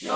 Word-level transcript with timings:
سلام 0.00 0.10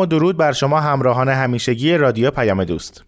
و 0.00 0.06
درود 0.06 0.36
بر 0.36 0.52
شما 0.52 0.80
همراهان 0.80 1.28
همیشگی 1.28 1.96
رادیو 1.96 2.30
پیام 2.30 2.64
دوست. 2.64 3.04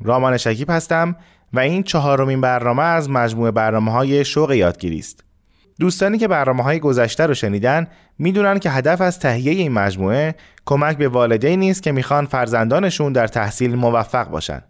رامان 0.00 0.36
شکیب 0.36 0.70
هستم 0.70 1.16
و 1.52 1.60
این 1.60 1.82
چهارمین 1.82 2.40
برنامه 2.40 2.82
از 2.82 3.10
مجموعه 3.10 3.50
برنامه 3.50 3.92
های 3.92 4.24
شوق 4.24 4.52
یادگیری 4.52 4.98
است. 4.98 5.23
دوستانی 5.80 6.18
که 6.18 6.28
برنامه 6.28 6.62
های 6.62 6.80
گذشته 6.80 7.26
رو 7.26 7.34
شنیدن 7.34 7.86
می‌دونن 8.18 8.58
که 8.58 8.70
هدف 8.70 9.00
از 9.00 9.18
تهیه 9.18 9.52
این 9.52 9.72
مجموعه 9.72 10.34
کمک 10.64 10.96
به 10.96 11.08
والدینی 11.08 11.70
است 11.70 11.82
که 11.82 11.92
می‌خوان 11.92 12.26
فرزندانشون 12.26 13.12
در 13.12 13.26
تحصیل 13.26 13.74
موفق 13.74 14.28
باشن 14.28 14.62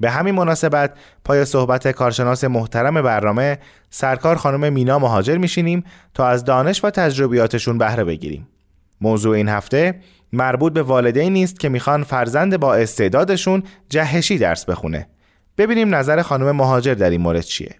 به 0.00 0.10
همین 0.10 0.34
مناسبت 0.34 0.92
پای 1.24 1.44
صحبت 1.44 1.88
کارشناس 1.88 2.44
محترم 2.44 3.02
برنامه 3.02 3.58
سرکار 3.90 4.36
خانم 4.36 4.72
مینا 4.72 4.98
مهاجر 4.98 5.36
میشینیم 5.36 5.84
تا 6.14 6.26
از 6.26 6.44
دانش 6.44 6.84
و 6.84 6.90
تجربیاتشون 6.90 7.78
بهره 7.78 8.04
بگیریم 8.04 8.48
موضوع 9.00 9.36
این 9.36 9.48
هفته 9.48 10.00
مربوط 10.32 10.72
به 10.72 10.82
والدین 10.82 11.32
نیست 11.32 11.60
که 11.60 11.68
می‌خوان 11.68 12.02
فرزند 12.02 12.56
با 12.56 12.74
استعدادشون 12.74 13.62
جهشی 13.88 14.38
درس 14.38 14.64
بخونه. 14.64 15.08
ببینیم 15.58 15.94
نظر 15.94 16.22
خانم 16.22 16.56
مهاجر 16.56 16.94
در 16.94 17.10
این 17.10 17.20
مورد 17.20 17.40
چیه. 17.40 17.74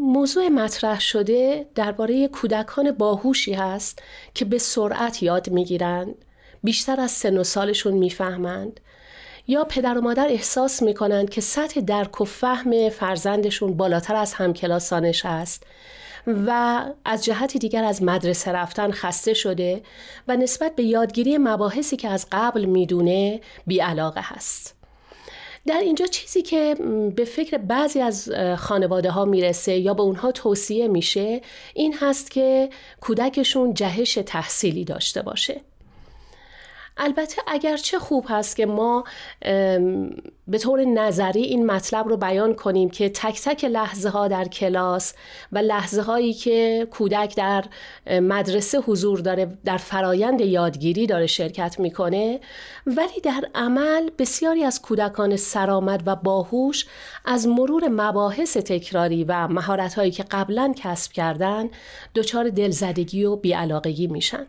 موضوع 0.00 0.48
مطرح 0.48 1.00
شده 1.00 1.66
درباره 1.74 2.28
کودکان 2.28 2.90
باهوشی 2.90 3.52
هست 3.52 4.02
که 4.34 4.44
به 4.44 4.58
سرعت 4.58 5.22
یاد 5.22 5.50
می‌گیرند، 5.50 6.14
بیشتر 6.62 7.00
از 7.00 7.10
سن 7.10 7.38
و 7.38 7.44
سالشون 7.44 7.94
می‌فهمند 7.94 8.80
یا 9.46 9.64
پدر 9.64 9.98
و 9.98 10.00
مادر 10.00 10.28
احساس 10.28 10.82
می‌کنند 10.82 11.30
که 11.30 11.40
سطح 11.40 11.80
درک 11.80 12.20
و 12.20 12.24
فهم 12.24 12.88
فرزندشون 12.88 13.76
بالاتر 13.76 14.16
از 14.16 14.34
همکلاسانش 14.34 15.26
است 15.26 15.62
و 16.26 16.80
از 17.04 17.24
جهت 17.24 17.56
دیگر 17.56 17.84
از 17.84 18.02
مدرسه 18.02 18.52
رفتن 18.52 18.90
خسته 18.90 19.34
شده 19.34 19.82
و 20.28 20.36
نسبت 20.36 20.74
به 20.74 20.82
یادگیری 20.82 21.38
مباحثی 21.38 21.96
که 21.96 22.08
از 22.08 22.26
قبل 22.32 22.64
می‌دونه 22.64 23.40
بیعلاقه 23.66 24.20
هست. 24.24 24.77
در 25.68 25.80
اینجا 25.80 26.06
چیزی 26.06 26.42
که 26.42 26.74
به 27.16 27.24
فکر 27.24 27.58
بعضی 27.58 28.00
از 28.00 28.30
خانواده 28.56 29.10
ها 29.10 29.24
می‌رسه 29.24 29.76
یا 29.76 29.94
به 29.94 30.02
اونها 30.02 30.32
توصیه 30.32 30.88
میشه 30.88 31.40
این 31.74 31.94
هست 32.00 32.30
که 32.30 32.70
کودکشون 33.00 33.74
جهش 33.74 34.18
تحصیلی 34.26 34.84
داشته 34.84 35.22
باشه. 35.22 35.60
البته 36.98 37.42
اگرچه 37.46 37.98
خوب 37.98 38.24
هست 38.28 38.56
که 38.56 38.66
ما 38.66 39.04
به 40.48 40.58
طور 40.58 40.84
نظری 40.84 41.42
این 41.42 41.66
مطلب 41.66 42.08
رو 42.08 42.16
بیان 42.16 42.54
کنیم 42.54 42.90
که 42.90 43.08
تک 43.08 43.40
تک 43.42 43.64
لحظه 43.64 44.08
ها 44.08 44.28
در 44.28 44.44
کلاس 44.44 45.14
و 45.52 45.58
لحظه 45.58 46.02
هایی 46.02 46.34
که 46.34 46.88
کودک 46.90 47.36
در 47.36 47.64
مدرسه 48.06 48.78
حضور 48.78 49.20
داره 49.20 49.58
در 49.64 49.76
فرایند 49.76 50.40
یادگیری 50.40 51.06
داره 51.06 51.26
شرکت 51.26 51.80
می‌کنه 51.80 52.40
ولی 52.86 53.20
در 53.22 53.48
عمل 53.54 54.10
بسیاری 54.18 54.64
از 54.64 54.82
کودکان 54.82 55.36
سرآمد 55.36 56.02
و 56.06 56.16
باهوش 56.16 56.86
از 57.24 57.48
مرور 57.48 57.88
مباحث 57.88 58.56
تکراری 58.56 59.24
و 59.24 59.48
مهارت 59.48 59.94
هایی 59.94 60.10
که 60.10 60.22
قبلا 60.22 60.72
کسب 60.76 61.12
کردن 61.12 61.68
دچار 62.14 62.50
دلزدگی 62.50 63.24
و 63.24 63.36
بیعلاقگی 63.36 64.06
میشن. 64.06 64.46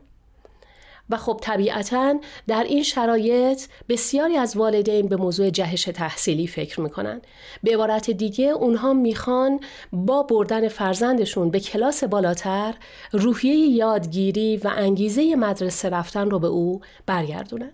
و 1.10 1.18
خب 1.18 1.40
طبیعتا 1.42 2.20
در 2.48 2.64
این 2.64 2.84
شرایط 2.84 3.62
بسیاری 3.90 4.38
از 4.38 4.58
والدین 4.58 5.08
به 5.08 5.16
موضوع 5.16 5.50
جهش 5.50 5.84
تحصیلی 5.84 6.48
فکر 6.48 6.82
می‌کنن. 6.82 7.22
به 7.64 7.74
عبارت 7.74 8.12
دیگه 8.12 8.46
اونها 8.46 8.94
می‌خوان 8.94 9.60
با 9.94 10.24
بردن 10.24 10.68
فرزندشون 10.68 11.50
به 11.50 11.60
کلاس 11.60 12.04
بالاتر 12.04 12.74
روحیه 13.12 13.56
یادگیری 13.56 14.58
و 14.58 14.72
انگیزه 14.78 15.36
مدرسه 15.36 15.90
رفتن 15.90 16.30
رو 16.30 16.40
به 16.40 16.48
او 16.48 16.82
برگردونن. 17.06 17.72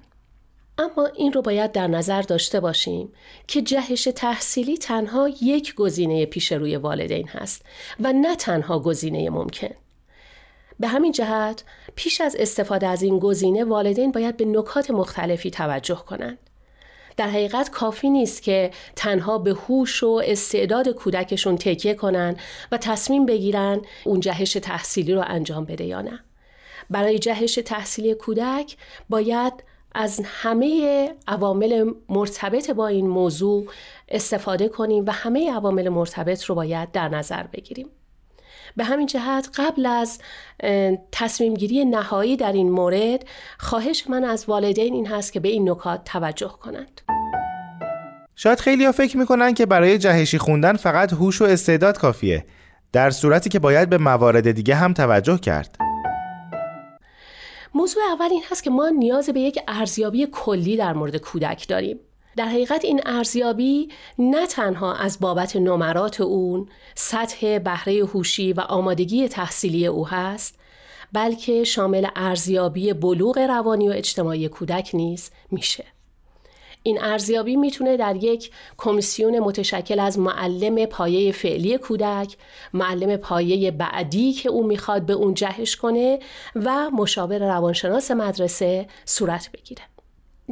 اما 0.78 1.06
این 1.16 1.34
رو 1.34 1.42
باید 1.42 1.72
در 1.72 1.88
نظر 1.88 2.22
داشته 2.22 2.60
باشیم 2.60 3.14
که 3.48 3.62
جهش 3.62 4.04
تحصیلی 4.16 4.78
تنها 4.78 5.30
یک 5.42 5.76
گزینه 5.76 6.26
پیش 6.26 6.52
روی 6.52 6.76
والدین 6.76 7.28
هست 7.28 7.66
و 8.00 8.14
نه 8.14 8.36
تنها 8.36 8.80
گزینه 8.80 9.30
ممکن. 9.30 9.85
به 10.80 10.88
همین 10.88 11.12
جهت 11.12 11.64
پیش 11.96 12.22
از 12.22 12.36
استفاده 12.40 12.88
از 12.88 13.02
این 13.02 13.20
گزینه 13.20 13.64
والدین 13.64 14.12
باید 14.12 14.38
به 14.38 14.46
نکات 14.46 14.92
مختلفی 14.92 15.52
توجه 15.52 16.04
کنند. 16.08 16.38
در 17.18 17.28
حقیقت 17.28 17.70
کافی 17.70 18.10
نیست 18.10 18.42
که 18.42 18.72
تنها 18.96 19.38
به 19.38 19.54
هوش 19.54 20.04
و 20.04 20.22
استعداد 20.26 20.90
کودکشون 20.90 21.58
تکیه 21.58 21.94
کنند 21.94 22.40
و 22.72 22.78
تصمیم 22.78 23.26
بگیرن 23.26 23.82
اون 24.04 24.20
جهش 24.20 24.54
تحصیلی 24.54 25.14
رو 25.14 25.24
انجام 25.28 25.66
بده 25.66 25.86
یا 25.86 26.02
نه. 26.02 26.20
برای 26.90 27.20
جهش 27.20 27.60
تحصیلی 27.66 28.14
کودک 28.14 28.78
باید 29.10 29.54
از 29.94 30.22
همه 30.26 31.10
عوامل 31.28 31.92
مرتبط 32.10 32.72
با 32.72 32.88
این 32.88 33.08
موضوع 33.08 33.66
استفاده 34.10 34.68
کنیم 34.68 35.06
و 35.08 35.12
همه 35.12 35.52
عوامل 35.52 35.90
مرتبط 35.90 36.44
رو 36.44 36.56
باید 36.56 36.92
در 36.92 37.10
نظر 37.10 37.44
بگیریم. 37.44 37.90
به 38.78 38.84
همین 38.84 39.08
جهت 39.08 39.50
قبل 39.56 39.86
از 39.86 40.20
تصمیم 41.12 41.54
گیری 41.54 41.86
نهایی 41.86 42.38
در 42.38 42.52
این 42.52 42.72
مورد 42.72 43.26
خواهش 43.60 44.04
من 44.10 44.24
از 44.24 44.46
والدین 44.48 44.94
این 44.94 45.08
هست 45.08 45.34
که 45.34 45.40
به 45.40 45.50
این 45.50 45.70
نکات 45.70 46.04
توجه 46.06 46.48
کنند. 46.62 47.02
شاید 48.36 48.60
خیلی 48.60 48.86
ها 48.86 48.92
فکر 48.92 49.18
می‌کنن 49.18 49.54
که 49.54 49.66
برای 49.66 49.98
جهشی 49.98 50.38
خوندن 50.38 50.76
فقط 50.76 51.14
هوش 51.14 51.42
و 51.42 51.46
استعداد 51.46 51.98
کافیه 51.98 52.46
در 52.92 53.10
صورتی 53.10 53.50
که 53.50 53.60
باید 53.60 53.90
به 53.90 53.98
موارد 53.98 54.52
دیگه 54.52 54.76
هم 54.76 54.94
توجه 54.94 55.38
کرد. 55.38 55.76
موضوع 57.74 58.04
اول 58.14 58.30
این 58.32 58.44
هست 58.52 58.64
که 58.64 58.70
ما 58.70 58.90
نیاز 58.90 59.30
به 59.30 59.40
یک 59.40 59.60
ارزیابی 59.68 60.28
کلی 60.32 60.78
در 60.78 60.94
مورد 60.94 61.18
کودک 61.18 61.68
داریم. 61.68 62.00
در 62.38 62.46
حقیقت 62.46 62.86
این 62.86 63.02
ارزیابی 63.06 63.90
نه 64.20 64.48
تنها 64.48 64.94
از 64.94 65.20
بابت 65.20 65.56
نمرات 65.56 66.22
اون 66.22 66.70
سطح 66.96 67.60
بهره 67.60 68.06
هوشی 68.06 68.54
و 68.54 68.60
آمادگی 68.60 69.28
تحصیلی 69.28 69.88
او 69.88 70.08
هست 70.08 70.60
بلکه 71.14 71.64
شامل 71.64 72.08
ارزیابی 72.16 72.94
بلوغ 72.94 73.38
روانی 73.38 73.90
و 73.90 73.92
اجتماعی 73.92 74.50
کودک 74.50 74.90
نیز 74.94 75.32
میشه 75.52 75.84
این 76.84 77.04
ارزیابی 77.04 77.56
می‌تونه 77.56 77.98
در 77.98 78.16
یک 78.16 78.52
کمیسیون 78.78 79.40
متشکل 79.40 80.00
از 80.00 80.20
معلم 80.20 80.86
پایه 80.86 81.32
فعلی 81.32 81.78
کودک، 81.78 82.38
معلم 82.74 83.18
پایه 83.18 83.72
بعدی 83.72 84.34
که 84.34 84.50
او 84.50 84.68
می‌خواد 84.68 85.06
به 85.06 85.14
اون 85.14 85.34
جهش 85.34 85.76
کنه 85.76 86.20
و 86.56 86.90
مشاور 86.90 87.40
روانشناس 87.40 88.12
مدرسه 88.12 88.88
صورت 89.06 89.50
بگیره. 89.52 89.82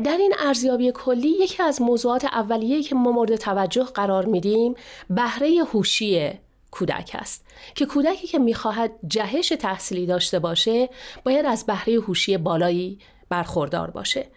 در 0.04 0.18
این 0.18 0.34
ارزیابی 0.40 0.92
کلی 0.92 1.30
یکی 1.30 1.64
از 1.64 1.81
موضوعات 1.81 2.26
اولیه‌ای 2.26 2.84
که 2.84 2.96
ما 2.96 3.12
مورد 3.12 3.36
توجه 3.36 3.84
قرار 3.84 4.26
میدیم 4.26 4.76
بهره 5.09 5.64
هوشی 5.74 6.31
کودک 6.72 7.12
است. 7.20 7.46
که 7.76 7.86
کودکی 7.86 8.28
که 8.28 8.40
می‌خواهد 8.40 8.92
جهش 9.08 9.50
تحصیلی 9.50 10.06
داشته 10.06 10.40
باشه 10.40 10.90
باید 11.26 11.46
از 11.46 11.66
بهره 11.66 11.94
هوشی 11.94 12.38
بالایی 12.38 13.00
برخوردار 13.30 13.92
باشه. 13.92 14.28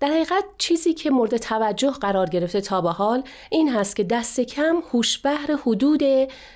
در 0.00 0.08
حقیقت 0.08 0.44
چیزی 0.58 0.94
که 0.94 1.10
مورد 1.10 1.36
توجه 1.36 1.90
قرار 1.90 2.28
گرفته 2.28 2.60
تا 2.60 2.80
به 2.80 2.90
حال 2.90 3.22
این 3.50 3.72
هست 3.72 3.96
که 3.96 4.04
دست 4.04 4.40
کم 4.40 4.82
هوش 4.92 5.18
بهر 5.18 5.56
حدود 5.66 6.02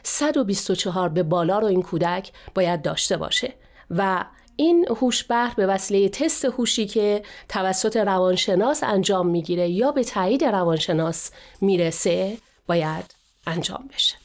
124 0.02 1.08
به 1.08 1.22
بالا 1.22 1.58
رو 1.58 1.66
این 1.66 1.82
کودک 1.82 2.32
باید 2.54 2.82
داشته 2.82 3.16
باشه 3.16 3.54
و 3.90 4.24
این 4.56 4.86
هوش 5.00 5.24
بهر 5.24 5.54
به 5.56 5.66
وسیله 5.66 6.08
تست 6.08 6.44
هوشی 6.44 6.86
که 6.86 7.22
توسط 7.48 7.96
روانشناس 7.96 8.82
انجام 8.84 9.26
می‌گیره 9.26 9.68
یا 9.68 9.92
به 9.92 10.04
تایید 10.04 10.44
روانشناس 10.44 11.30
می‌رسه 11.60 12.36
باید 12.66 13.14
انجام 13.46 13.88
بشه. 13.94 14.16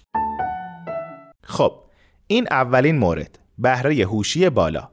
خب 1.43 1.73
این 2.27 2.47
اولین 2.51 2.97
مورد 2.97 3.39
بهره 3.57 4.05
هوشی 4.05 4.49
بالا. 4.49 4.89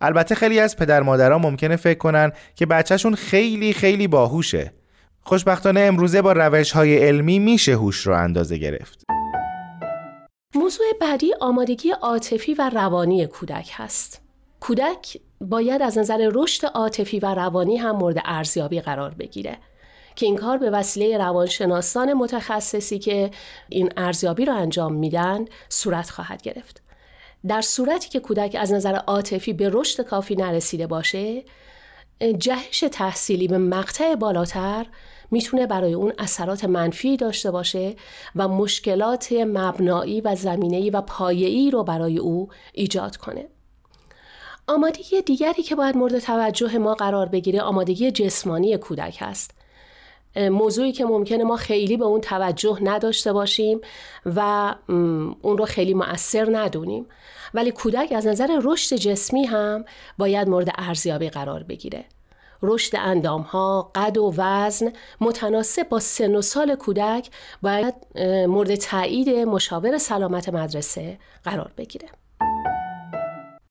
البته 0.00 0.34
خیلی 0.34 0.60
از 0.60 0.76
پدر 0.76 1.02
مادرها 1.02 1.38
ممکنه 1.38 1.76
فکر 1.76 1.98
کنن 1.98 2.32
که 2.54 2.66
بچهشون 2.66 3.14
خیلی 3.14 3.72
خیلی 3.72 4.06
باهوشه. 4.06 4.72
خوشبختانه 5.22 5.80
امروزه 5.80 6.22
با 6.22 6.32
روش 6.32 6.72
های 6.72 6.98
علمی 6.98 7.38
میشه 7.38 7.72
هوش 7.72 8.06
رو 8.06 8.14
اندازه 8.16 8.56
گرفت. 8.58 9.04
موضوع 10.54 10.86
بعدی 11.00 11.34
آمادگی 11.40 11.90
عاطفی 11.90 12.54
و 12.54 12.70
روانی 12.74 13.26
کودک 13.26 13.70
هست. 13.72 14.29
کودک 14.60 15.16
باید 15.40 15.82
از 15.82 15.98
نظر 15.98 16.30
رشد 16.34 16.66
عاطفی 16.66 17.20
و 17.20 17.34
روانی 17.34 17.76
هم 17.76 17.96
مورد 17.96 18.16
ارزیابی 18.24 18.80
قرار 18.80 19.14
بگیره 19.14 19.58
که 20.16 20.26
این 20.26 20.36
کار 20.36 20.58
به 20.58 20.70
وسیله 20.70 21.18
روانشناسان 21.18 22.12
متخصصی 22.12 22.98
که 22.98 23.30
این 23.68 23.92
ارزیابی 23.96 24.44
رو 24.44 24.54
انجام 24.54 24.92
میدن 24.92 25.44
صورت 25.68 26.10
خواهد 26.10 26.42
گرفت 26.42 26.82
در 27.46 27.60
صورتی 27.60 28.08
که 28.08 28.20
کودک 28.20 28.56
از 28.60 28.72
نظر 28.72 28.94
عاطفی 28.94 29.52
به 29.52 29.70
رشد 29.72 30.02
کافی 30.02 30.36
نرسیده 30.36 30.86
باشه 30.86 31.44
جهش 32.38 32.84
تحصیلی 32.92 33.48
به 33.48 33.58
مقطع 33.58 34.14
بالاتر 34.14 34.86
می‌تونه 35.30 35.66
برای 35.66 35.94
اون 35.94 36.12
اثرات 36.18 36.64
منفی 36.64 37.16
داشته 37.16 37.50
باشه 37.50 37.96
و 38.36 38.48
مشکلات 38.48 39.32
مبنایی 39.32 40.20
و 40.20 40.34
زمینه‌ای 40.34 40.90
و 40.90 41.00
پایه‌ای 41.00 41.70
رو 41.70 41.84
برای 41.84 42.18
او 42.18 42.48
ایجاد 42.72 43.16
کنه. 43.16 43.48
آمادگی 44.70 45.22
دیگری 45.22 45.62
که 45.62 45.74
باید 45.74 45.96
مورد 45.96 46.18
توجه 46.18 46.78
ما 46.78 46.94
قرار 46.94 47.26
بگیره 47.26 47.60
آمادگی 47.60 48.10
جسمانی 48.10 48.76
کودک 48.76 49.18
است. 49.20 49.50
موضوعی 50.36 50.92
که 50.92 51.04
ممکنه 51.04 51.44
ما 51.44 51.56
خیلی 51.56 51.96
به 51.96 52.04
اون 52.04 52.20
توجه 52.20 52.78
نداشته 52.82 53.32
باشیم 53.32 53.80
و 54.36 54.74
اون 55.42 55.58
رو 55.58 55.64
خیلی 55.64 55.94
مؤثر 55.94 56.48
ندونیم 56.52 57.06
ولی 57.54 57.70
کودک 57.70 58.12
از 58.12 58.26
نظر 58.26 58.60
رشد 58.62 58.96
جسمی 58.96 59.44
هم 59.44 59.84
باید 60.18 60.48
مورد 60.48 60.68
ارزیابی 60.78 61.28
قرار 61.28 61.62
بگیره 61.62 62.04
رشد 62.62 62.96
اندام 62.96 63.42
ها، 63.42 63.90
قد 63.94 64.18
و 64.18 64.34
وزن 64.36 64.92
متناسب 65.20 65.88
با 65.88 65.98
سن 65.98 66.34
و 66.34 66.42
سال 66.42 66.74
کودک 66.74 67.30
باید 67.62 67.94
مورد 68.48 68.74
تایید 68.74 69.28
مشاور 69.28 69.98
سلامت 69.98 70.48
مدرسه 70.48 71.18
قرار 71.44 71.72
بگیره. 71.76 72.08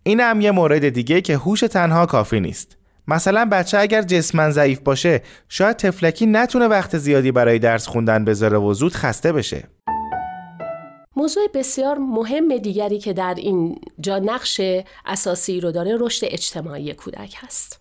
این 0.10 0.20
هم 0.20 0.42
یه 0.42 0.52
مورد 0.52 0.90
دیگه 0.90 1.22
که 1.22 1.38
هوش 1.38 1.60
تنها 1.60 2.06
کافی 2.06 2.40
نیست. 2.40 2.78
مثلا 3.08 3.46
بچه 3.52 3.78
اگر 3.78 4.02
جسمن 4.02 4.52
ضعیف 4.52 4.80
باشه 4.80 5.22
شاید 5.50 5.78
تفلکی 5.78 6.26
نتونه 6.26 6.68
وقت 6.68 6.98
زیادی 6.98 7.32
برای 7.32 7.60
درس 7.60 7.88
خوندن 7.88 8.26
بذاره 8.26 8.58
و 8.58 8.74
زود 8.74 8.94
خسته 8.94 9.32
بشه. 9.34 9.64
موضوع 11.16 11.48
بسیار 11.54 11.98
مهم 11.98 12.58
دیگری 12.58 13.00
که 13.00 13.14
در 13.14 13.34
این 13.38 13.82
جا 14.00 14.20
نقش 14.20 14.62
اساسی 15.06 15.60
رو 15.60 15.72
داره 15.72 15.98
رشد 16.00 16.28
اجتماعی 16.30 16.94
کودک 16.94 17.36
هست. 17.38 17.80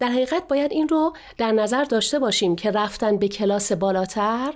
در 0.00 0.08
حقیقت 0.08 0.48
باید 0.48 0.72
این 0.72 0.88
رو 0.88 1.12
در 1.38 1.52
نظر 1.52 1.84
داشته 1.84 2.18
باشیم 2.18 2.56
که 2.56 2.70
رفتن 2.70 3.16
به 3.16 3.28
کلاس 3.28 3.72
بالاتر 3.72 4.54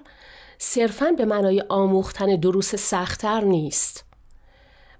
صرفاً 0.58 1.12
به 1.12 1.24
معنای 1.24 1.64
آموختن 1.68 2.36
دروس 2.36 2.74
سختتر 2.74 3.40
نیست. 3.40 4.09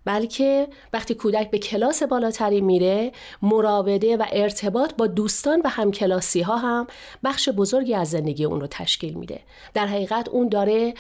بلکه 0.05 0.69
وقتی 0.93 1.15
کودک 1.15 1.51
به 1.51 1.59
کلاس 1.59 2.03
بالاتری 2.03 2.61
میره 2.61 3.13
مراوده 3.43 4.17
و 4.17 4.25
ارتباط 4.33 4.95
با 4.95 5.07
دوستان 5.07 5.63
و 5.65 5.69
همکلاسی 5.69 6.41
ها 6.41 6.57
هم 6.57 6.87
بخش 7.25 7.49
بزرگی 7.49 7.95
از 7.95 8.11
زندگی 8.11 8.45
اون 8.45 8.61
رو 8.61 8.67
تشکیل 8.67 9.15
میده. 9.15 9.41
در 9.75 9.87
حقیقت 9.87 10.29
اون 10.29 10.49
داره 10.49 10.95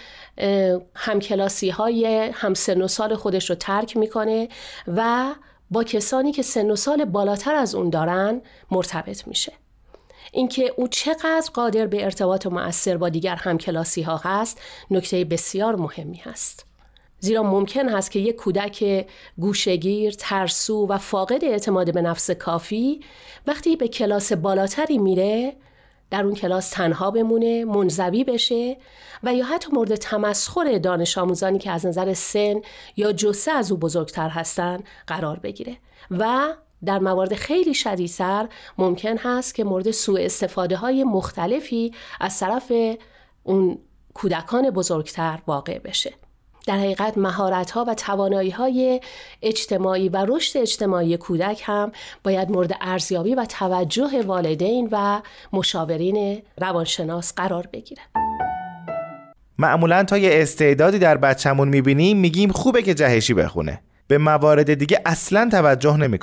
همکلاسی 0.94 1.70
های 1.70 2.30
همسن 2.34 2.82
و 2.82 2.88
سال 2.88 3.14
خودش 3.14 3.50
رو 3.50 3.56
ترک 3.56 3.96
می‌کنه 3.96 4.48
و 4.86 5.34
با 5.70 5.84
کسانی 5.84 6.32
که 6.32 6.42
سن 6.42 6.70
و 6.70 6.76
سال 6.76 7.04
بالاتر 7.04 7.54
از 7.54 7.74
اون 7.74 7.90
دارن 7.90 8.42
مرتبط 8.70 9.28
میشه. 9.28 9.52
اینکه 10.32 10.74
او 10.76 10.88
چقدر 10.88 11.50
قادر 11.54 11.86
به 11.86 12.04
ارتباط 12.04 12.46
مؤثر 12.46 12.96
با 12.96 13.08
دیگر 13.08 13.34
همکلاسی 13.34 14.02
ها 14.02 14.20
هست 14.24 14.60
نکته 14.90 15.24
بسیار 15.24 15.76
مهمی 15.76 16.16
هست. 16.16 16.69
زیرا 17.20 17.42
ممکن 17.42 17.88
هست 17.88 18.10
که 18.10 18.18
یک 18.18 18.36
کودک 18.36 19.06
گوشگیر، 19.38 20.14
ترسو 20.18 20.86
و 20.86 20.98
فاقد 20.98 21.44
اعتماد 21.44 21.94
به 21.94 22.02
نفس 22.02 22.30
کافی 22.30 23.00
وقتی 23.46 23.76
به 23.76 23.88
کلاس 23.88 24.32
بالاتری 24.32 24.98
میره 24.98 25.56
در 26.10 26.24
اون 26.24 26.34
کلاس 26.34 26.70
تنها 26.70 27.10
بمونه، 27.10 27.64
منزوی 27.64 28.24
بشه 28.24 28.76
و 29.22 29.34
یا 29.34 29.44
حتی 29.44 29.72
مورد 29.72 29.94
تمسخر 29.94 30.78
دانش 30.78 31.18
آموزانی 31.18 31.58
که 31.58 31.70
از 31.70 31.86
نظر 31.86 32.14
سن 32.14 32.54
یا 32.96 33.12
جسه 33.12 33.52
از 33.52 33.72
او 33.72 33.78
بزرگتر 33.78 34.28
هستن 34.28 34.78
قرار 35.06 35.38
بگیره 35.38 35.76
و 36.10 36.54
در 36.84 36.98
موارد 36.98 37.34
خیلی 37.34 37.74
شدیدتر 37.74 38.48
ممکن 38.78 39.16
هست 39.16 39.54
که 39.54 39.64
مورد 39.64 39.90
سوء 39.90 40.20
استفاده 40.20 40.76
های 40.76 41.04
مختلفی 41.04 41.94
از 42.20 42.38
طرف 42.38 42.72
اون 43.42 43.78
کودکان 44.14 44.70
بزرگتر 44.70 45.38
واقع 45.46 45.78
بشه. 45.78 46.14
در 46.66 46.76
حقیقت 46.76 47.18
مهارت 47.18 47.70
ها 47.70 47.84
و 47.88 47.94
توانایی 47.94 48.50
های 48.50 49.00
اجتماعی 49.42 50.08
و 50.08 50.26
رشد 50.28 50.58
اجتماعی 50.58 51.16
کودک 51.16 51.62
هم 51.64 51.92
باید 52.24 52.50
مورد 52.50 52.76
ارزیابی 52.80 53.34
و 53.34 53.44
توجه 53.44 54.22
والدین 54.26 54.88
و 54.92 55.22
مشاورین 55.52 56.42
روانشناس 56.58 57.32
قرار 57.34 57.68
بگیره. 57.72 58.02
معمولا 59.58 60.04
تا 60.04 60.18
یه 60.18 60.30
استعدادی 60.32 60.98
در 60.98 61.16
بچهمون 61.16 61.68
می‌بینیم 61.68 62.16
میگیم 62.16 62.50
خوبه 62.50 62.82
که 62.82 62.94
جهشی 62.94 63.34
بخونه. 63.34 63.80
به 64.08 64.18
موارد 64.18 64.74
دیگه 64.74 65.00
اصلا 65.06 65.48
توجه 65.52 65.96
نمی 65.96 66.18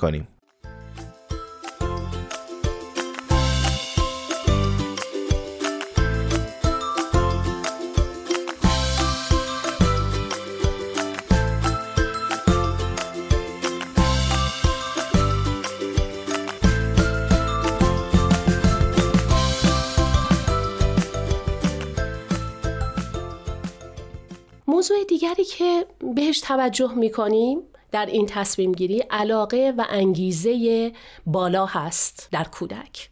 موضوع 24.92 25.06
دیگری 25.06 25.44
که 25.44 25.86
بهش 26.16 26.40
توجه 26.40 26.94
می‌کنیم 26.94 27.60
در 27.92 28.06
این 28.06 28.26
تصمیم 28.26 28.72
گیری 28.72 29.00
علاقه 29.00 29.74
و 29.78 29.86
انگیزه 29.90 30.92
بالا 31.26 31.66
هست 31.66 32.30
در 32.32 32.44
کودک. 32.44 33.10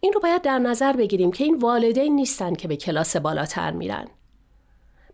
این 0.00 0.12
رو 0.12 0.20
باید 0.20 0.42
در 0.42 0.58
نظر 0.58 0.92
بگیریم 0.92 1.32
که 1.32 1.44
این 1.44 1.58
والدین 1.58 2.14
نیستن 2.14 2.54
که 2.54 2.68
به 2.68 2.76
کلاس 2.76 3.16
بالاتر 3.16 3.70
میرن. 3.70 4.08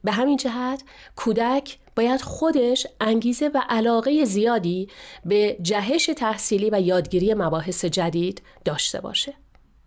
به 0.05 0.13
همین 0.13 0.37
جهت 0.37 0.83
کودک 1.17 1.79
باید 1.97 2.21
خودش 2.21 2.87
انگیزه 3.01 3.51
و 3.55 3.63
علاقه 3.69 4.25
زیادی 4.25 4.89
به 5.25 5.59
جهش 5.63 6.11
تحصیلی 6.17 6.71
و 6.71 6.81
یادگیری 6.81 7.35
مباحث 7.35 7.85
جدید 7.85 8.43
داشته 8.65 9.01
باشه. 9.01 9.35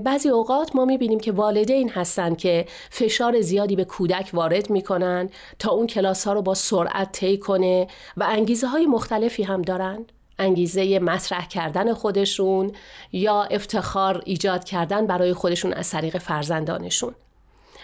بعضی 0.04 0.30
اوقات 0.30 0.76
ما 0.76 0.86
می‌بینیم 0.86 1.20
که 1.20 1.32
والدین 1.32 1.90
هستند 1.90 2.38
که 2.38 2.66
فشار 2.90 3.42
زیادی 3.42 3.76
به 3.76 3.86
کودک 3.86 4.30
وارد 4.34 4.70
می‌کنن 4.70 5.30
تا 5.60 5.72
اون 5.72 5.88
کلاس 5.88 6.28
ها 6.28 6.34
رو 6.34 6.42
با 6.42 6.54
سرعت 6.54 7.12
طی 7.12 7.38
کنه 7.38 7.88
و 8.18 8.24
انگیزه 8.30 8.68
های 8.68 8.86
مختلفی 8.86 9.44
هم 9.44 9.62
دارن. 9.62 10.06
انگیزه 10.40 11.00
مطرح 11.00 11.48
کردن 11.48 11.94
خودشون 11.94 12.72
یا 13.12 13.44
افتخار 13.44 14.22
ایجاد 14.26 14.64
کردن 14.64 15.08
برای 15.08 15.34
خودشون 15.34 15.74
از 15.74 15.90
طریق 15.90 16.18
فرزندانشون. 16.18 17.16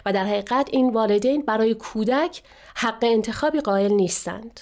و 0.05 0.13
در 0.13 0.25
حقیقت 0.25 0.69
این 0.71 0.93
والدین 0.93 1.41
برای 1.41 1.73
کودک 1.73 2.41
حق 2.75 2.99
انتخابی 3.01 3.59
قائل 3.59 3.91
نیستند. 3.91 4.59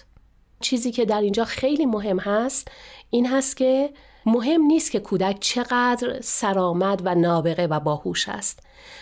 چیزی 0.59 0.91
که 0.91 1.05
در 1.05 1.21
اینجا 1.21 1.45
خیلی 1.45 1.85
مهم 1.85 2.19
هست 2.19 2.67
این 3.09 3.27
هست 3.27 3.57
که 3.57 3.89
مهم 4.25 4.62
نیست 4.62 4.91
که 4.91 5.00
کودک 5.00 5.38
چقدر 5.39 6.22
سرآمد 6.22 7.01
و 7.05 7.15
نابغه 7.15 7.67
و 7.67 7.79
باهوش 7.79 8.29
است. 8.29 8.60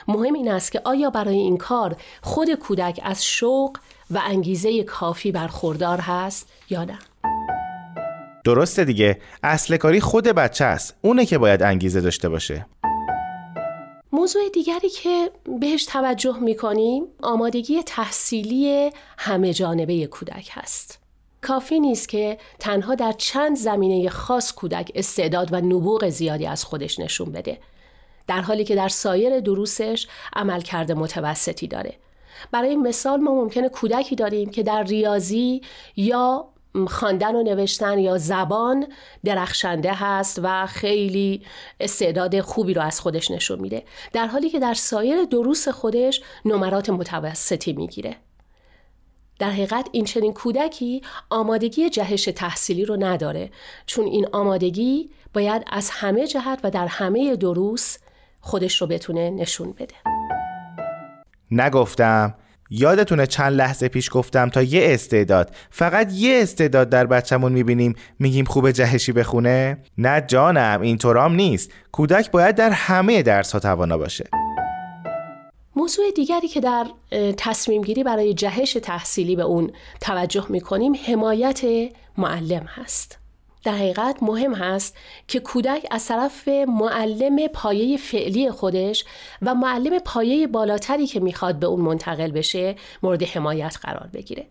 مهم 0.08 0.34
این 0.34 0.51
است 0.51 0.72
که 0.72 0.82
آیا 0.86 1.10
برای 1.10 1.38
این 1.38 1.58
کار 1.58 1.96
خود 2.22 2.53
کودک 2.53 3.00
از 3.03 3.25
شوق 3.25 3.77
و 4.12 4.22
انگیزه 4.25 4.84
کافی 4.84 5.32
برخوردار 5.32 6.00
هست 6.00 6.48
یا 6.70 6.84
نه؟ 6.84 7.00
درسته 8.44 8.86
دیگه. 8.86 9.18
اصل 9.44 9.77
کاری 9.77 10.00
خود 10.00 10.27
بچه 10.27 10.65
است. 10.65 10.96
اونه 11.01 11.25
که 11.25 11.38
باید 11.38 11.63
انگیزه 11.63 12.01
داشته 12.01 12.30
باشه. 12.30 12.65
موضوع 14.12 14.42
دیگری 14.53 14.89
که 14.89 15.32
بهش 15.60 15.86
توجه 15.86 16.39
می‌کنیم 16.39 17.03
آمادگی 17.22 17.84
تحصیلی 17.84 18.92
همه 19.18 19.53
جانبه 19.53 20.08
کودک 20.08 20.50
هست. 20.51 21.02
کافی 21.43 21.79
نیست 21.79 22.09
که 22.09 22.38
تنها 22.59 22.95
در 22.95 23.12
چند 23.12 23.57
زمینه 23.57 24.09
خاص 24.09 24.53
کودک 24.53 24.91
استعداد 24.95 25.53
و 25.53 25.62
نبوغ 25.62 26.09
زیادی 26.09 26.45
از 26.45 26.63
خودش 26.63 27.00
نشون 27.00 27.31
بده. 27.31 27.59
در 28.27 28.41
حالی 28.41 28.63
که 28.63 28.75
در 28.75 28.88
سایر 28.88 29.39
دروسش 29.39 30.07
عملکرد 30.35 30.91
متوسطی 30.91 31.67
داره. 31.67 31.93
برای 32.51 32.75
مثال 32.75 33.19
ما 33.19 33.35
ممکنه 33.35 33.69
کودکی 33.69 34.15
داریم 34.15 34.50
که 34.50 34.63
در 34.63 34.83
ریاضی 34.83 35.62
یا 35.95 36.47
خواندن 36.88 37.35
و 37.35 37.43
نوشتن 37.43 38.00
یا 38.00 38.17
زبان 38.17 38.88
درخشنده 39.23 39.93
هست 39.93 40.39
و 40.43 40.65
خیلی 40.65 41.41
استعداد 41.79 42.41
خوبی 42.41 42.73
رو 42.73 42.81
از 42.81 43.00
خودش 43.00 43.31
نشون 43.31 43.59
میده. 43.59 43.83
در 44.13 44.27
حالی 44.27 44.50
که 44.50 44.59
در 44.59 44.73
سایر 44.73 45.23
دروس 45.23 45.67
خودش 45.67 46.21
نمرات 46.45 46.89
متوسطی 46.89 47.73
می‌گیره. 47.73 48.15
در 49.39 49.49
حقیقت 49.49 49.89
این 49.91 50.05
چنین 50.05 50.33
کودکی 50.33 51.01
آمادگی 51.29 51.89
جهش 51.89 52.23
تحصیلی 52.25 52.85
رو 52.85 52.97
نداره 52.99 53.49
چون 53.85 54.05
این 54.05 54.27
آمادگی 54.31 55.09
باید 55.33 55.63
از 55.71 55.89
همه 55.89 56.27
جهت 56.27 56.59
و 56.63 56.71
در 56.71 56.87
همه 56.87 57.35
دروس 57.35 57.97
خودش 58.41 58.81
رو 58.81 58.87
بتونه 58.87 59.29
نشون 59.29 59.71
بده. 59.71 59.95
نگفتم. 61.51 62.35
یادتونه 62.69 63.25
چند 63.27 63.53
لحظه 63.53 63.87
پیش 63.87 64.09
گفتم 64.11 64.49
تا 64.49 64.61
یه 64.61 64.81
استعداد 64.85 65.55
فقط 65.69 66.13
یه 66.13 66.39
استعداد 66.41 66.89
در 66.89 67.05
بچهمون 67.05 67.51
می‌بینیم 67.51 67.95
میگیم 68.19 68.45
خوب 68.45 68.71
جهشی 68.71 69.11
بخونه؟ 69.11 69.77
نه 69.97 70.21
جانم 70.27 70.81
اینطورام 70.81 71.35
نیست. 71.35 71.71
کودک 71.91 72.31
باید 72.31 72.55
در 72.55 72.69
همه 72.69 73.21
درس 73.21 73.51
ها 73.51 73.59
توانا 73.59 73.97
باشه. 73.97 74.29
موضوع 75.75 76.12
دیگری 76.15 76.48
که 76.48 76.60
در 76.60 76.88
تصمیم 77.38 77.82
گیری 77.82 78.03
برای 78.03 78.34
جهش 78.34 78.74
تحصیلی 78.74 79.36
به 79.36 79.44
اون 79.44 79.72
توجه 80.01 80.46
می‌کنیم 80.50 80.94
حمایت 81.06 81.62
معلم 82.18 82.63
هست. 82.63 83.20
در 83.63 83.72
حقیقت 83.72 84.24
مهم 84.24 84.53
هست 84.53 84.98
که 85.27 85.39
کودک 85.39 85.88
از 85.92 86.06
طرف 86.06 86.48
معلم 86.68 87.48
پایه 87.48 87.98
فعلی 87.98 88.51
خودش 88.51 89.06
و 89.42 89.56
معلم 89.56 90.00
پایه 90.00 90.48
بالاتری 90.48 91.08
که 91.08 91.20
می‌خواد 91.20 91.60
به 91.60 91.68
اون 91.68 91.82
منتقل 91.82 92.32
بشه 92.32 92.75
مورد 93.03 93.24
حمایت 93.24 93.77
قرار 93.82 94.10
بگیره. 94.13 94.48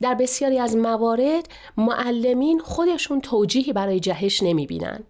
در 0.00 0.14
بسیاری 0.14 0.58
از 0.58 0.76
موارد 0.76 1.48
معلمین 1.76 2.58
خودشون 2.58 3.20
توجیهی 3.20 3.72
برای 3.72 4.00
جهش 4.00 4.42
نمی‌بینن 4.42 5.04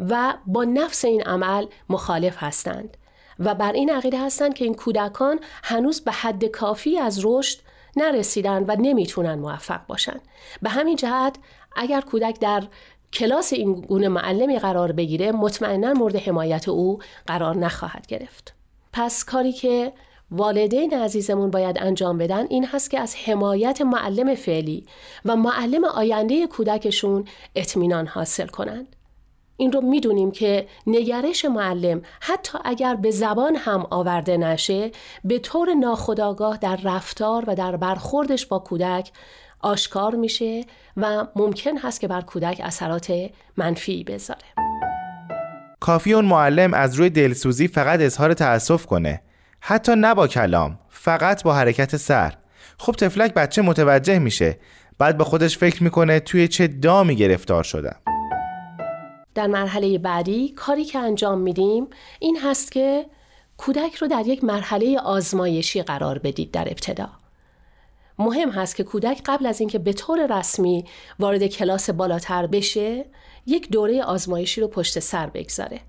و 0.00 0.34
با 0.46 0.64
نفس 0.64 1.04
این 1.04 1.22
عمل 1.22 1.66
مخالف 1.88 2.36
هستند 2.38 2.96
و 3.38 3.54
بر 3.54 3.72
این 3.72 3.90
عقیده 3.90 4.20
هستند 4.20 4.54
که 4.54 4.64
این 4.64 4.74
کودکان 4.74 5.40
هنوز 5.62 6.00
به 6.00 6.12
حد 6.12 6.44
کافی 6.44 6.98
از 6.98 7.20
رشد 7.24 7.58
نرسیدن 7.96 8.64
و 8.68 8.76
نمی‌تونن 8.78 9.34
موفق 9.34 9.86
باشن. 9.86 10.20
به 10.62 10.70
همین 10.70 10.96
جهت 10.96 11.36
اگر 11.76 12.00
کودک 12.00 12.40
در 12.40 12.62
کلاس 13.12 13.52
این 13.52 13.80
گونه 13.80 14.08
معلمی 14.08 14.58
قرار 14.58 14.92
بگیره 14.92 15.32
مطمئنا 15.32 15.92
مورد 15.92 16.16
حمایت 16.16 16.68
او 16.68 16.98
قرار 17.26 17.56
نخواهد 17.56 18.06
گرفت. 18.06 18.54
پس 18.92 19.24
کاری 19.24 19.52
که 19.52 19.92
والدین 20.30 20.94
عزیزمون 20.94 21.50
باید 21.50 21.78
انجام 21.80 22.18
بدن 22.18 22.46
این 22.50 22.66
هست 22.66 22.90
که 22.90 23.00
از 23.00 23.16
حمایت 23.16 23.80
معلم 23.80 24.34
فعلی 24.34 24.86
و 25.24 25.36
معلم 25.36 25.84
آینده 25.84 26.46
کودکشون 26.46 27.24
اطمینان 27.54 28.06
حاصل 28.06 28.46
کنند. 28.46 28.96
این 29.60 29.72
رو 29.72 29.80
می‌دونیم 29.80 30.30
که 30.30 30.66
نگرش 30.86 31.44
معلم 31.44 32.02
حتی 32.20 32.58
اگر 32.64 32.94
به 32.94 33.10
زبان 33.10 33.56
هم 33.56 33.86
آورده 33.90 34.36
نشه 34.36 34.90
به 35.24 35.38
طور 35.38 35.74
ناخودآگاه 35.74 36.56
در 36.56 36.78
رفتار 36.84 37.44
و 37.46 37.54
در 37.54 37.76
برخوردش 37.76 38.46
با 38.46 38.58
کودک 38.58 39.10
آشکار 39.60 40.14
میشه 40.14 40.64
و 40.96 41.26
ممکن 41.36 41.76
هست 41.78 42.00
که 42.00 42.08
بر 42.08 42.20
کودک 42.20 42.60
اثرات 42.64 43.12
منفی 43.56 44.04
بذاره. 44.04 44.40
کافی 45.80 46.12
اون 46.12 46.24
معلم 46.24 46.74
از 46.74 46.94
روی 46.94 47.10
دلسوزی 47.10 47.68
فقط 47.68 48.00
اظهار 48.00 48.34
تأسف 48.34 48.86
کنه. 48.86 49.22
حتی 49.60 49.92
نه 49.96 50.14
با 50.14 50.26
کلام 50.28 50.78
فقط 50.88 51.42
با 51.42 51.54
حرکت 51.54 51.96
سر. 51.96 52.34
خب 52.78 52.92
تفلک 52.92 53.34
بچه 53.34 53.62
متوجه 53.62 54.18
میشه. 54.18 54.58
بعد 54.98 55.16
به 55.18 55.24
خودش 55.24 55.58
فکر 55.58 55.82
می‌کنه 55.82 56.20
توی 56.20 56.48
چه 56.48 56.66
دامی 56.66 57.16
گرفتار 57.16 57.62
شدم. 57.62 57.96
در 59.38 59.46
مرحله 59.46 59.98
بعدی 59.98 60.48
کاری 60.48 60.84
که 60.84 60.98
انجام 60.98 61.38
میدیم 61.38 61.86
این 62.18 62.38
هست 62.40 62.72
که 62.72 63.06
کودک 63.56 63.94
رو 63.94 64.08
در 64.08 64.26
یک 64.26 64.44
مرحله 64.44 64.98
آزمایشی 64.98 65.82
قرار 65.82 66.18
بدید 66.18 66.50
در 66.50 66.68
ابتدا. 66.68 67.08
مهم 68.18 68.50
هست 68.50 68.76
که 68.76 68.84
کودک 68.84 69.22
قبل 69.26 69.46
از 69.46 69.60
اینکه 69.60 69.78
به 69.78 69.92
طور 69.92 70.38
رسمی 70.38 70.84
وارد 71.18 71.46
کلاس 71.46 71.90
بالاتر 71.90 72.46
بشه 72.46 73.04
یک 73.46 73.70
دوره 73.70 74.02
آزمایشی 74.02 74.60
رو 74.60 74.68
پشت 74.68 74.98
سر 74.98 75.26
بگذاره. 75.26 75.80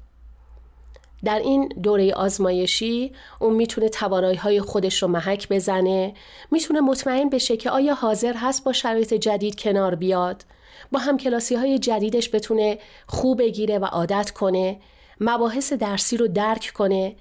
در 1.23 1.39
این 1.39 1.67
دوره 1.83 2.13
آزمایشی 2.13 3.11
اون 3.39 3.53
می‌تونه 3.53 3.89
توانایی 3.89 4.37
های 4.37 4.61
خودش 4.61 5.03
رو 5.03 5.07
محک 5.07 5.49
بزنه 5.49 6.13
می‌تونه 6.51 6.81
مطمئن 6.81 7.29
بشه 7.29 7.57
که 7.57 7.69
آیا 7.69 7.93
حاضر 7.93 8.33
هست 8.33 8.63
با 8.63 8.73
شرایط 8.73 9.13
جدید 9.13 9.59
کنار 9.59 9.95
بیاد 9.95 10.45
با 10.91 10.99
همکلاسی 10.99 11.55
های 11.55 11.79
جدیدش 11.79 12.35
بتونه 12.35 12.77
خوب 13.07 13.39
بگیره 13.39 13.79
و 13.79 13.85
عادت 13.85 14.31
کنه 14.31 14.79
مباحث 15.19 15.73
درسی 15.73 16.17
رو 16.17 16.27
درک 16.27 16.71
کنه 16.75 17.15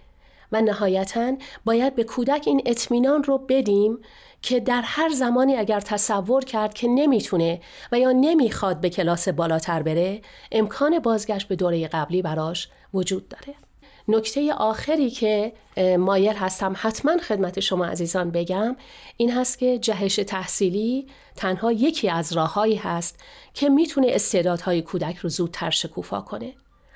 و 0.52 0.60
نهایتا 0.60 1.32
باید 1.64 1.94
به 1.94 2.04
کودک 2.04 2.44
این 2.46 2.62
اطمینان 2.66 3.22
رو 3.22 3.38
بدیم 3.38 3.98
که 4.42 4.60
در 4.60 4.82
هر 4.84 5.08
زمانی 5.08 5.56
اگر 5.56 5.80
تصور 5.80 6.44
کرد 6.44 6.74
که 6.74 6.88
نمی‌تونه 6.88 7.60
و 7.92 7.98
یا 7.98 8.12
نمی‌خواد 8.12 8.80
به 8.80 8.90
کلاس 8.90 9.28
بالاتر 9.28 9.82
بره 9.82 10.20
امکان 10.52 10.98
بازگشت 10.98 11.48
به 11.48 11.56
دوره 11.56 11.88
قبلی 11.88 12.22
براش 12.22 12.68
وجود 12.94 13.28
داره. 13.28 13.67
نکته 14.08 14.52
آخری 14.52 15.10
که 15.10 15.52
مایل 15.98 16.36
هستم 16.36 16.74
حتما 16.76 17.18
خدمت 17.18 17.60
شما 17.60 17.86
عزیزان 17.86 18.30
بگم 18.30 18.76
این 19.16 19.32
هست 19.32 19.58
که 19.58 19.78
جهش 19.78 20.16
تحصیلی 20.16 21.06
تنها 21.36 21.72
یکی 21.72 22.08
از 22.08 22.32
راههایی 22.32 22.76
هست 22.76 23.20
که 23.54 23.68
می‌تونه 23.68 24.06
استعدادهای 24.10 24.82
کودک 24.82 25.16
رو 25.16 25.28
زودتر 25.28 25.70
شکوفا 25.70 26.20
کنه. 26.20 26.54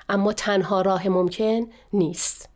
اما 0.09 0.33
تنها 0.33 0.81
راه 0.81 1.09
ممکن 1.09 1.67
نیست. 1.93 2.52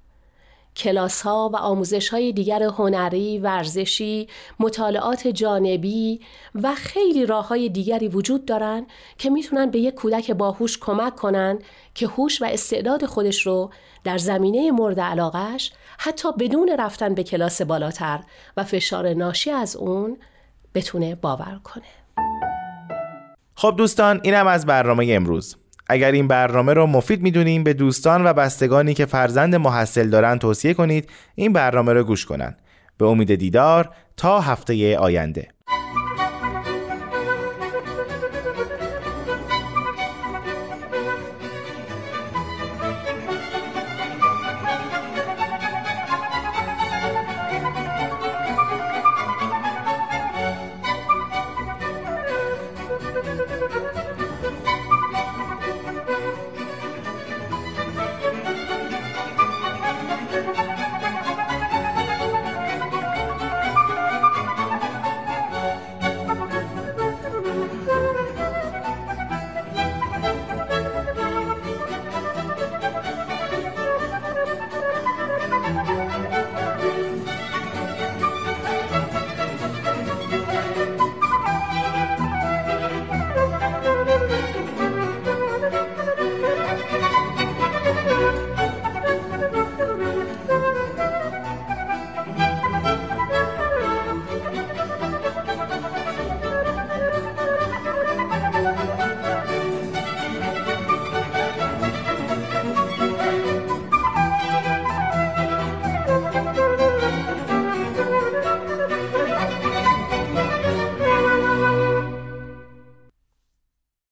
کلاس 0.77 1.21
ها 1.21 1.49
و 1.53 1.55
آموزش 1.55 2.09
های 2.09 2.31
دیگر 2.31 2.63
هنری، 2.63 3.39
ورزشی، 3.39 4.27
مطالعات 4.59 5.27
جانبی 5.27 6.19
و 6.55 6.75
خیلی 6.75 7.25
راه 7.25 7.47
های 7.47 7.69
دیگری 7.69 8.07
وجود 8.07 8.45
دارن 8.45 8.87
که 9.17 9.29
می‌تونن 9.29 9.71
به 9.71 9.79
یک 9.79 9.95
کودک 9.95 10.31
باهوش 10.31 10.77
کمک 10.77 11.15
کنن 11.15 11.59
که 11.93 12.07
هوش 12.07 12.41
و 12.41 12.45
استعداد 12.45 13.05
خودش 13.05 13.47
رو 13.47 13.71
در 14.03 14.17
زمینه 14.17 14.71
مورد 14.71 14.99
علاقش 14.99 15.71
حتی 15.97 16.31
بدون 16.39 16.75
رفتن 16.79 17.13
به 17.13 17.23
کلاس 17.23 17.61
بالاتر 17.61 18.19
و 18.57 18.63
فشار 18.63 19.13
ناشی 19.13 19.51
از 19.51 19.75
اون 19.75 20.17
بتونه 20.75 21.15
باور 21.15 21.59
کنه. 21.63 21.83
خب 23.55 23.73
دوستان 23.77 24.21
اینم 24.23 24.47
از 24.47 24.65
برنامه 24.65 25.07
امروز. 25.09 25.55
اگر 25.89 26.11
این 26.11 26.27
برنامه 26.27 26.73
رو 26.73 26.85
مفید 26.85 27.21
می‌دونیم 27.21 27.63
به 27.63 27.73
دوستان 27.73 28.25
و 28.25 28.33
بستگانی 28.33 28.93
که 28.93 29.05
فرزند 29.05 29.55
محصل 29.55 30.09
دارن 30.09 30.39
توصیه 30.39 30.73
کنید 30.73 31.09
این 31.35 31.53
برنامه 31.53 31.93
رو 31.93 32.03
گوش 32.03 32.25
کنن. 32.25 32.55
به 32.97 33.05
امید 33.05 33.35
دیدار 33.35 33.89
تا 34.17 34.41
هفته 34.41 34.97
آینده. 34.97 35.47